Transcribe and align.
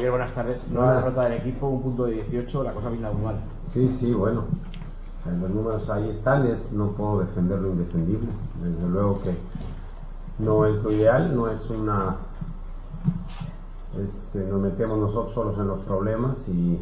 Javier, 0.00 0.12
buenas 0.12 0.32
tardes. 0.32 0.66
Nueva 0.70 0.94
derrota 0.94 1.24
del 1.24 1.34
equipo, 1.34 1.68
un 1.68 1.82
punto 1.82 2.06
de 2.06 2.14
18, 2.14 2.64
la 2.64 2.72
cosa 2.72 2.88
pinta 2.88 3.12
muy 3.12 3.22
mal. 3.22 3.36
Sí, 3.70 3.86
sí, 3.86 4.14
bueno. 4.14 4.44
Los 5.26 5.50
números 5.50 5.90
ahí 5.90 6.08
están, 6.08 6.46
es, 6.46 6.72
no 6.72 6.92
puedo 6.92 7.20
defender 7.20 7.58
lo 7.58 7.68
indefendible. 7.68 8.30
Desde 8.62 8.88
luego 8.88 9.20
que 9.20 9.36
no 10.38 10.64
es 10.64 10.82
lo 10.82 10.90
ideal, 10.90 11.36
no 11.36 11.50
es 11.50 11.68
una. 11.68 12.16
Este, 14.02 14.38
nos 14.46 14.62
metemos 14.62 14.98
nosotros 14.98 15.34
solos 15.34 15.58
en 15.58 15.68
los 15.68 15.80
problemas 15.80 16.48
y 16.48 16.78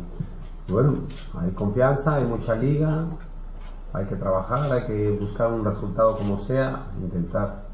bueno, 0.69 0.95
hay 1.41 1.51
confianza, 1.51 2.15
hay 2.15 2.25
mucha 2.25 2.55
liga, 2.55 3.07
hay 3.95 4.07
que 4.07 4.15
trabajar, 4.15 4.73
hay 4.73 4.87
que 4.87 5.19
buscar 5.19 5.53
un 5.53 5.65
resultado 5.65 6.17
como 6.17 6.39
sea, 6.45 6.87
intentar 7.03 7.65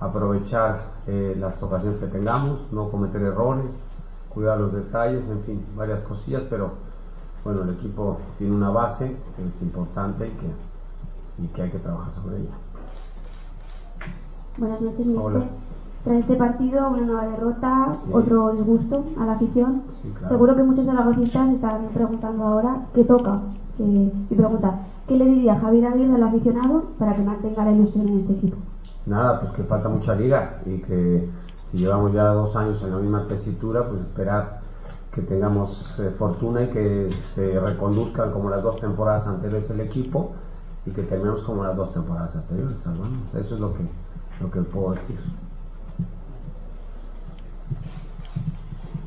aprovechar 0.00 0.86
eh, 1.06 1.36
las 1.38 1.62
ocasiones 1.62 2.00
que 2.00 2.06
tengamos, 2.08 2.62
no 2.72 2.90
cometer 2.90 3.22
errores, 3.22 3.91
cuidar 4.34 4.58
los 4.58 4.72
detalles, 4.72 5.28
en 5.28 5.42
fin, 5.42 5.66
varias 5.76 6.00
cosillas, 6.00 6.42
pero 6.48 6.70
bueno, 7.44 7.62
el 7.62 7.70
equipo 7.70 8.18
tiene 8.38 8.54
una 8.54 8.70
base 8.70 9.16
que 9.36 9.42
es 9.46 9.62
importante 9.62 10.26
y 10.26 10.30
que, 10.30 11.44
y 11.44 11.46
que 11.48 11.62
hay 11.62 11.70
que 11.70 11.78
trabajar 11.78 12.12
sobre 12.14 12.38
ella. 12.38 12.54
Buenas 14.58 14.80
noches, 14.80 15.06
mister. 15.06 15.42
Tras 16.04 16.16
este 16.16 16.34
partido, 16.34 16.88
una 16.90 17.02
nueva 17.02 17.26
derrota, 17.26 17.94
otro 18.10 18.52
disgusto 18.52 19.04
a 19.20 19.24
la 19.24 19.32
afición. 19.34 19.82
Seguro 20.28 20.56
que 20.56 20.62
muchos 20.64 20.84
de 20.84 20.92
los 20.92 21.00
arrocistas 21.00 21.50
están 21.50 21.88
preguntando 21.94 22.44
ahora 22.44 22.86
qué 22.92 23.04
toca. 23.04 23.40
y 23.78 24.34
pregunta, 24.34 24.80
¿qué 25.06 25.16
le 25.16 25.24
diría 25.26 25.60
Javier 25.60 25.86
Aguirre 25.86 26.14
al 26.14 26.22
aficionado 26.24 26.84
para 26.98 27.14
que 27.14 27.22
mantenga 27.22 27.64
la 27.64 27.72
ilusión 27.72 28.08
en 28.08 28.18
este 28.18 28.32
equipo? 28.32 28.56
Nada, 29.06 29.40
pues 29.40 29.52
que 29.52 29.62
falta 29.64 29.88
mucha 29.88 30.14
liga 30.14 30.60
y 30.66 30.78
que 30.78 31.28
si 31.72 31.78
llevamos 31.78 32.12
ya 32.12 32.26
dos 32.26 32.54
años 32.54 32.82
en 32.82 32.90
la 32.90 32.98
misma 32.98 33.26
tesitura, 33.26 33.88
pues 33.88 34.02
esperar 34.02 34.60
que 35.10 35.22
tengamos 35.22 35.98
eh, 35.98 36.14
fortuna 36.18 36.62
y 36.62 36.68
que 36.68 37.10
se 37.34 37.58
reconduzcan 37.58 38.30
como 38.30 38.50
las 38.50 38.62
dos 38.62 38.78
temporadas 38.78 39.26
anteriores 39.26 39.68
el 39.70 39.80
equipo 39.80 40.32
y 40.84 40.90
que 40.90 41.02
terminemos 41.02 41.42
como 41.42 41.64
las 41.64 41.74
dos 41.74 41.92
temporadas 41.94 42.34
anteriores. 42.36 42.76
Eso 43.34 43.54
es 43.54 43.60
lo 43.60 43.74
que, 43.74 43.84
lo 44.40 44.50
que 44.50 44.60
puedo 44.60 44.94
decir. 44.94 45.18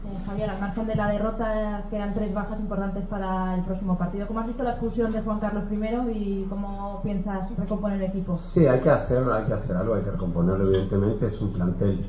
Eh, 0.06 0.24
Javier, 0.26 0.50
al 0.50 0.60
margen 0.60 0.88
de 0.88 0.96
la 0.96 1.08
derrota, 1.10 1.84
quedan 1.92 2.14
tres 2.16 2.34
bajas 2.34 2.60
importantes 2.60 3.06
para 3.06 3.56
el 3.56 3.64
próximo 3.64 3.96
partido. 3.96 4.28
¿Cómo 4.28 4.40
has 4.40 4.48
visto 4.48 4.64
la 4.64 4.72
expulsión 4.72 5.12
de 5.12 5.22
Juan 5.22 5.40
Carlos 5.40 5.66
I 5.72 6.12
y 6.12 6.48
cómo 6.50 7.02
piensas 7.04 7.50
recomponer 7.58 8.02
el 8.02 8.10
equipo? 8.10 8.40
Sí, 8.40 8.66
hay 8.66 8.80
que 8.80 8.90
hacerlo, 8.90 9.36
hay 9.36 9.46
que 9.46 9.54
hacer 9.54 9.76
algo, 9.76 9.94
hay 9.96 10.02
que 10.02 10.12
recomponerlo, 10.12 10.66
evidentemente. 10.66 11.28
Es 11.28 11.40
un 11.42 11.54
plantel 11.54 12.02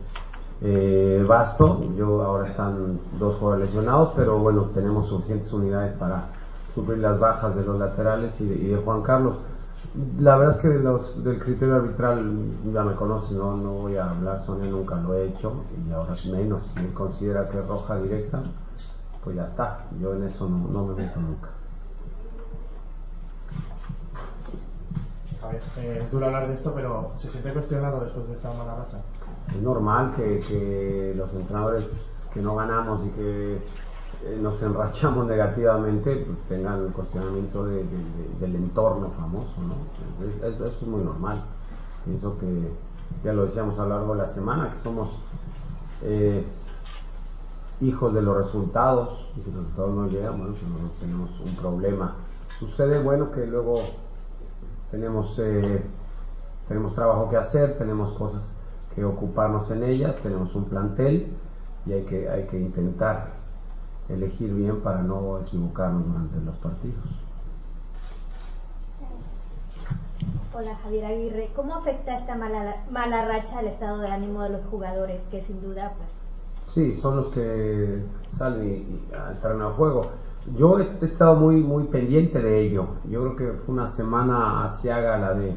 eh, 0.60 1.24
vasto. 1.26 1.84
Yo 1.96 2.22
ahora 2.22 2.48
están 2.48 2.98
dos 3.18 3.36
jugadores 3.36 3.66
lesionados, 3.66 4.12
pero 4.16 4.38
bueno, 4.38 4.70
tenemos 4.74 5.08
suficientes 5.08 5.52
unidades 5.52 5.92
para 5.94 6.24
suplir 6.74 6.98
las 6.98 7.18
bajas 7.18 7.54
de 7.54 7.64
los 7.64 7.78
laterales 7.78 8.40
y 8.40 8.46
de, 8.46 8.76
Juan 8.76 9.02
Carlos. 9.02 9.36
La 10.18 10.36
verdad 10.36 10.56
es 10.56 10.62
que 10.62 10.68
los, 10.68 11.24
del 11.24 11.38
criterio 11.38 11.76
arbitral 11.76 12.32
ya 12.72 12.82
me 12.82 12.94
conoce, 12.94 13.34
no, 13.34 13.56
no 13.56 13.70
voy 13.72 13.96
a 13.96 14.10
hablar, 14.10 14.42
Sonia 14.44 14.70
nunca 14.70 14.96
lo 14.96 15.14
he 15.14 15.28
hecho 15.28 15.52
y 15.88 15.92
ahora 15.92 16.14
menos. 16.30 16.62
Si 16.74 16.80
él 16.80 16.92
considera 16.92 17.48
que 17.48 17.58
es 17.58 17.66
roja 17.66 17.96
directa, 17.96 18.42
pues 19.24 19.36
ya 19.36 19.46
está. 19.46 19.78
Yo 20.00 20.14
en 20.14 20.24
eso 20.24 20.48
no, 20.48 20.68
no 20.68 20.86
me 20.86 21.02
meto 21.02 21.20
nunca. 21.20 21.48
Eh, 25.78 26.06
duro 26.10 26.26
hablar 26.26 26.48
de 26.48 26.54
esto, 26.54 26.72
pero 26.74 27.12
¿se 27.16 27.30
siente 27.30 27.52
cuestionado 27.52 28.00
después 28.00 28.28
de 28.28 28.34
esta 28.34 28.52
mala 28.52 28.74
racha? 28.74 28.98
Es 29.54 29.62
normal 29.62 30.14
que, 30.16 31.14
los 31.16 31.32
entrenadores 31.32 31.84
que 32.32 32.40
no 32.40 32.54
ganamos 32.56 33.06
y 33.06 33.10
que 33.10 33.54
eh, 33.54 34.38
nos 34.40 34.60
enrachamos 34.62 35.26
negativamente 35.28 36.16
pues, 36.16 36.38
tengan 36.48 36.84
el 36.84 36.92
cuestionamiento 36.92 37.64
del 37.64 38.54
entorno 38.54 39.10
famoso, 39.10 39.54
¿no? 39.62 40.46
Eso 40.46 40.64
es 40.64 40.82
muy 40.82 41.02
normal. 41.02 41.42
Pienso 42.04 42.38
que 42.38 42.72
ya 43.24 43.32
lo 43.32 43.46
decíamos 43.46 43.78
a 43.78 43.82
lo 43.82 43.88
largo 43.90 44.14
de 44.14 44.22
la 44.22 44.28
semana, 44.28 44.72
que 44.72 44.80
somos 44.80 45.10
eh, 46.02 46.44
hijos 47.80 48.14
de 48.14 48.22
los 48.22 48.36
resultados, 48.36 49.28
y 49.36 49.42
si 49.42 49.50
los 49.50 49.62
resultados 49.62 49.94
no 49.94 50.08
llegan, 50.08 50.38
bueno, 50.38 50.54
pues 50.54 50.70
nosotros 50.70 50.98
tenemos 51.00 51.30
un 51.40 51.56
problema. 51.56 52.16
Sucede, 52.58 53.02
bueno, 53.02 53.30
que 53.32 53.46
luego 53.46 53.82
tenemos, 54.90 55.38
eh, 55.38 55.82
tenemos 56.68 56.94
trabajo 56.94 57.28
que 57.28 57.36
hacer, 57.36 57.76
tenemos 57.78 58.12
cosas 58.14 58.42
que 58.96 59.04
ocuparnos 59.04 59.70
en 59.70 59.84
ellas, 59.84 60.16
tenemos 60.22 60.54
un 60.54 60.64
plantel 60.64 61.28
y 61.84 61.92
hay 61.92 62.02
que, 62.04 62.30
hay 62.30 62.44
que 62.44 62.58
intentar 62.58 63.28
elegir 64.08 64.52
bien 64.54 64.80
para 64.80 65.02
no 65.02 65.38
equivocarnos 65.40 66.06
durante 66.06 66.40
los 66.40 66.56
partidos. 66.56 67.04
Hola 70.54 70.74
Javier 70.82 71.04
Aguirre, 71.04 71.50
¿cómo 71.54 71.74
afecta 71.74 72.16
esta 72.16 72.34
mala, 72.34 72.76
mala 72.90 73.28
racha 73.28 73.58
al 73.58 73.66
estado 73.66 73.98
de 73.98 74.08
ánimo 74.08 74.42
de 74.42 74.48
los 74.48 74.64
jugadores 74.64 75.22
que 75.30 75.42
sin 75.42 75.60
duda 75.60 75.92
pues... 75.98 76.16
Sí, 76.72 76.94
son 76.94 77.16
los 77.16 77.26
que 77.26 78.02
salen 78.38 78.64
y, 78.64 79.14
al 79.14 79.38
terreno 79.40 79.68
de 79.68 79.74
juego. 79.74 80.06
Yo 80.56 80.78
he 80.78 81.04
estado 81.04 81.36
muy, 81.36 81.56
muy 81.56 81.84
pendiente 81.84 82.40
de 82.40 82.60
ello. 82.60 82.86
Yo 83.10 83.34
creo 83.34 83.36
que 83.36 83.58
fue 83.58 83.74
una 83.74 83.90
semana 83.90 84.64
asiaga 84.64 85.18
la 85.18 85.34
de 85.34 85.54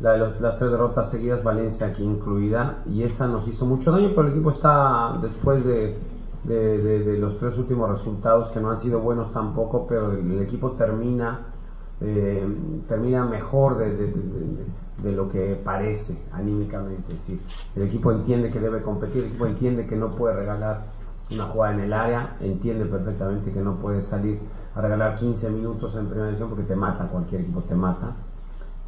la 0.00 0.12
de 0.12 0.40
las 0.40 0.58
tres 0.58 0.70
derrotas 0.70 1.10
seguidas, 1.10 1.42
Valencia 1.42 1.88
aquí 1.88 2.04
incluida, 2.04 2.82
y 2.86 3.02
esa 3.02 3.26
nos 3.26 3.48
hizo 3.48 3.66
mucho 3.66 3.90
daño, 3.90 4.10
pero 4.14 4.28
el 4.28 4.34
equipo 4.34 4.50
está 4.50 5.18
después 5.20 5.64
de, 5.64 5.98
de, 6.44 7.18
los 7.18 7.38
tres 7.38 7.58
últimos 7.58 7.90
resultados 7.90 8.50
que 8.50 8.60
no 8.60 8.70
han 8.70 8.78
sido 8.78 9.00
buenos 9.00 9.32
tampoco, 9.32 9.86
pero 9.88 10.12
el, 10.12 10.40
equipo 10.40 10.72
termina, 10.72 11.40
eh, 12.00 12.46
termina 12.88 13.24
mejor 13.24 13.78
de, 13.78 15.12
lo 15.12 15.28
que 15.28 15.60
parece 15.64 16.22
anímicamente. 16.32 17.14
Es 17.14 17.18
decir, 17.18 17.40
el 17.74 17.82
equipo 17.82 18.12
entiende 18.12 18.50
que 18.50 18.60
debe 18.60 18.82
competir, 18.82 19.24
el 19.24 19.28
equipo 19.30 19.46
entiende 19.46 19.86
que 19.86 19.96
no 19.96 20.10
puede 20.12 20.36
regalar 20.36 20.82
una 21.32 21.44
jugada 21.44 21.74
en 21.74 21.80
el 21.80 21.92
área, 21.92 22.36
entiende 22.40 22.84
perfectamente 22.86 23.52
que 23.52 23.60
no 23.60 23.74
puede 23.74 24.02
salir 24.02 24.38
a 24.76 24.80
regalar 24.80 25.16
15 25.16 25.50
minutos 25.50 25.94
en 25.96 26.06
primera 26.06 26.26
división 26.28 26.50
porque 26.50 26.64
te 26.64 26.76
mata, 26.76 27.08
cualquier 27.08 27.40
equipo 27.40 27.62
te 27.62 27.74
mata 27.74 28.14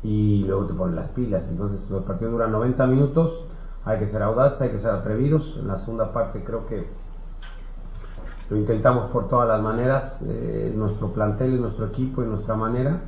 y 0.03 0.45
luego 0.45 0.67
te 0.67 0.75
ponen 0.75 0.97
las 0.97 1.11
pilas. 1.11 1.47
Entonces 1.49 1.89
los 1.91 2.05
partidos 2.05 2.33
duran 2.33 2.53
90 2.53 2.87
minutos, 2.87 3.45
hay 3.85 3.99
que 3.99 4.09
ser 4.09 4.23
audaces, 4.23 4.61
hay 4.61 4.71
que 4.71 4.79
ser 4.79 4.91
atrevidos. 4.91 5.57
En 5.59 5.69
la 5.69 5.79
segunda 5.79 6.13
parte 6.13 6.43
creo 6.45 6.67
que 6.67 6.87
lo 8.49 8.57
intentamos 8.57 9.11
por 9.11 9.29
todas 9.29 9.49
las 9.49 9.61
maneras, 9.63 10.21
eh, 10.29 10.73
nuestro 10.75 11.13
plantel, 11.13 11.61
nuestro 11.61 11.87
equipo 11.87 12.23
y 12.23 12.27
nuestra 12.27 12.55
manera. 12.57 13.01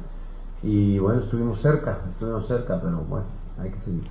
Y 0.62 0.98
bueno, 0.98 1.22
estuvimos 1.22 1.60
cerca, 1.60 1.98
estuvimos 2.10 2.46
cerca, 2.46 2.80
pero 2.80 2.98
bueno, 2.98 3.26
hay 3.60 3.70
que 3.70 3.80
seguir. 3.80 4.08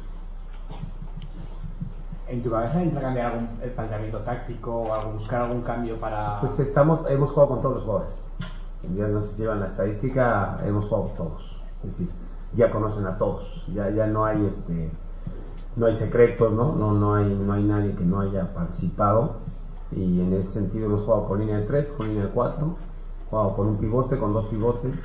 ¿En 2.28 2.42
tu 2.44 2.50
cabeza 2.50 2.82
entra 2.82 3.02
cambiar 3.02 3.34
algún, 3.34 3.50
el 3.62 3.72
planteamiento 3.72 4.20
táctico 4.20 4.84
o 4.84 5.12
buscar 5.12 5.42
algún 5.44 5.62
cambio 5.62 6.00
para.? 6.00 6.40
Pues 6.42 6.60
estamos, 6.60 7.02
hemos 7.10 7.30
jugado 7.32 7.50
con 7.50 7.62
todos 7.62 7.76
los 7.76 7.84
jugadores. 7.84 8.14
Ya 8.96 9.08
no 9.08 9.22
sé 9.22 9.28
si 9.30 9.42
llevan 9.42 9.60
la 9.60 9.68
estadística, 9.68 10.58
hemos 10.66 10.86
jugado 10.86 11.08
con 11.08 11.16
todos. 11.18 11.62
Es 11.84 11.92
decir, 11.92 12.10
ya 12.56 12.72
conocen 12.72 13.06
a 13.06 13.18
todos, 13.18 13.66
ya, 13.74 13.90
ya 13.90 14.08
no 14.08 14.26
hay 14.26 14.46
este 14.46 14.92
no 15.76 15.86
hay 15.86 15.96
secretos, 15.96 16.52
¿no? 16.52 16.76
No, 16.76 16.94
no, 16.94 17.16
hay, 17.16 17.34
no 17.34 17.54
hay 17.54 17.64
nadie 17.64 17.96
que 17.96 18.04
no 18.04 18.20
haya 18.20 18.54
participado. 18.54 19.38
Y 19.92 20.22
en 20.22 20.34
ese 20.34 20.52
sentido 20.52 20.86
hemos 20.86 21.02
jugado 21.04 21.28
con 21.28 21.40
línea 21.40 21.58
de 21.58 21.66
3, 21.66 21.90
con 21.98 22.08
línea 22.08 22.26
de 22.26 22.30
4, 22.30 22.76
jugado 23.30 23.56
con 23.56 23.68
un 23.68 23.78
pivote, 23.78 24.18
con 24.18 24.34
dos 24.34 24.46
pivotes, 24.48 24.96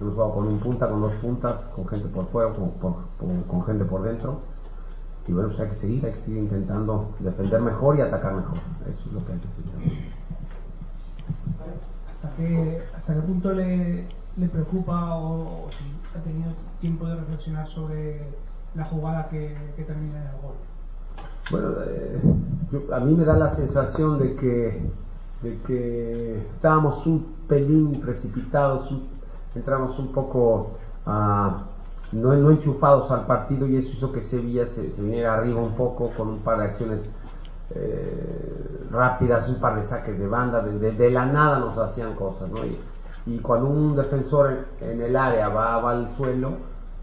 hemos 0.00 0.14
jugado 0.14 0.34
con 0.34 0.48
un 0.48 0.58
punta, 0.58 0.88
con 0.88 1.00
dos 1.00 1.14
puntas, 1.14 1.60
con 1.74 1.86
gente 1.86 2.08
por 2.08 2.26
fuera, 2.26 2.52
con, 2.52 2.72
con, 3.46 3.64
gente 3.64 3.84
por 3.84 4.02
dentro. 4.02 4.40
Y 5.26 5.32
bueno, 5.32 5.48
pues 5.50 5.60
hay 5.60 5.68
que 5.68 5.76
seguir, 5.76 6.04
hay 6.04 6.12
que 6.12 6.18
seguir 6.18 6.38
intentando 6.42 7.10
defender 7.20 7.60
mejor 7.60 7.96
y 7.96 8.00
atacar 8.00 8.34
mejor, 8.34 8.58
eso 8.90 9.08
es 9.08 9.12
lo 9.12 9.24
que 9.24 9.32
hay 9.32 9.38
que 9.38 9.48
seguir. 9.48 10.10
¿Hasta 12.10 12.36
qué, 12.36 12.82
hasta 12.96 13.14
qué 13.14 13.20
punto 13.20 13.52
le, 13.52 14.08
le 14.36 14.48
preocupa 14.48 15.16
o, 15.16 15.68
si 15.70 15.84
ha 16.18 16.22
tenido 16.22 16.52
tiempo 16.80 17.06
de 17.06 17.16
reflexionar 17.16 17.66
sobre 17.66 18.22
la 18.74 18.84
jugada 18.84 19.28
que, 19.28 19.56
termina 19.86 20.20
en 20.20 20.26
el 20.28 20.40
gol. 20.40 20.54
Bueno, 21.50 21.68
eh, 21.86 22.92
a 22.94 23.00
mí 23.00 23.14
me 23.14 23.24
da 23.24 23.36
la 23.36 23.54
sensación 23.54 24.18
de 24.18 24.36
que, 24.36 24.80
de 25.42 25.58
que 25.66 26.38
estábamos 26.54 27.06
un 27.06 27.34
pelín 27.48 28.00
precipitados, 28.00 28.90
entramos 29.54 29.98
un 29.98 30.12
poco 30.12 30.70
no, 31.04 31.66
no, 32.12 32.50
enchufados 32.50 33.10
al 33.10 33.26
partido 33.26 33.66
y 33.66 33.76
eso 33.76 33.90
hizo 33.92 34.12
que 34.12 34.22
Sevilla 34.22 34.66
se, 34.66 34.92
se 34.92 35.02
viniera 35.02 35.34
arriba 35.34 35.60
un 35.60 35.74
poco 35.74 36.10
con 36.10 36.28
un 36.28 36.38
par 36.38 36.58
de 36.58 36.64
acciones 36.64 37.00
eh, 37.74 38.86
rápidas, 38.90 39.48
un 39.48 39.60
par 39.60 39.76
de 39.76 39.84
saques 39.84 40.18
de 40.18 40.28
banda, 40.28 40.60
de, 40.60 40.92
de, 40.92 41.10
la 41.10 41.26
nada 41.26 41.58
nos 41.58 41.76
hacían 41.78 42.14
cosas, 42.14 42.50
¿no? 42.50 42.64
y 42.64 42.78
y 43.26 43.38
cuando 43.38 43.68
un 43.68 43.96
defensor 43.96 44.66
en, 44.80 45.00
el 45.00 45.16
área 45.16 45.48
va, 45.48 45.78
va, 45.78 45.92
al 45.92 46.16
suelo, 46.16 46.52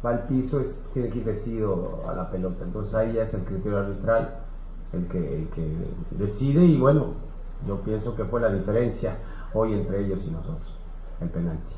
va 0.05 0.11
al 0.11 0.23
piso, 0.27 0.59
es, 0.59 0.83
tiene 0.93 1.09
que 1.09 1.19
ir 1.19 1.25
decidido 1.25 2.03
a 2.07 2.13
la 2.13 2.29
pelota. 2.29 2.63
Entonces 2.63 2.93
ahí 2.95 3.13
ya 3.13 3.23
es 3.23 3.33
el 3.33 3.41
criterio 3.41 3.79
arbitral 3.79 4.39
el 4.93 5.07
que, 5.07 5.17
el 5.17 5.47
que 5.49 5.67
decide 6.11 6.65
y 6.65 6.77
bueno, 6.77 7.13
yo 7.67 7.77
pienso 7.81 8.15
que 8.15 8.25
fue 8.25 8.41
la 8.41 8.51
diferencia 8.51 9.17
hoy 9.53 9.73
entre 9.73 10.05
ellos 10.05 10.19
y 10.25 10.31
nosotros, 10.31 10.75
el 11.21 11.29
penalti. 11.29 11.73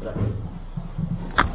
Gracias. 0.00 1.49